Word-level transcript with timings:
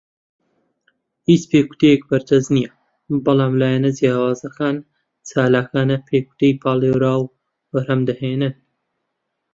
هیچ 1.29 1.41
پێکوتەیەک 1.51 2.01
بەردەست 2.09 2.49
نییە، 2.55 2.71
بەڵام 3.25 3.53
لایەنە 3.61 3.89
جیاوازەکان 3.97 4.75
چالاکانە 5.29 5.97
پێکوتەی 6.07 6.59
پاڵێوراو 6.61 7.23
بەرهەم 7.71 8.01
دەهێنن. 8.09 8.53